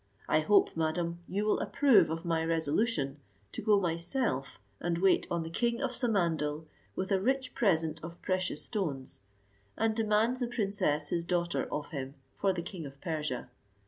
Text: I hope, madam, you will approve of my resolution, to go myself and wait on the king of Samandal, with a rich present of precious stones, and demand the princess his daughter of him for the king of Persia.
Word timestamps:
I 0.27 0.39
hope, 0.39 0.75
madam, 0.75 1.19
you 1.27 1.45
will 1.45 1.59
approve 1.59 2.09
of 2.09 2.25
my 2.25 2.43
resolution, 2.43 3.19
to 3.51 3.61
go 3.61 3.79
myself 3.79 4.59
and 4.79 4.97
wait 4.97 5.27
on 5.29 5.43
the 5.43 5.49
king 5.51 5.79
of 5.79 5.91
Samandal, 5.91 6.65
with 6.95 7.11
a 7.11 7.21
rich 7.21 7.53
present 7.53 8.03
of 8.03 8.19
precious 8.23 8.63
stones, 8.65 9.21
and 9.77 9.95
demand 9.95 10.39
the 10.39 10.47
princess 10.47 11.09
his 11.09 11.23
daughter 11.23 11.67
of 11.71 11.91
him 11.91 12.15
for 12.33 12.51
the 12.51 12.63
king 12.63 12.87
of 12.87 12.99
Persia. 12.99 13.51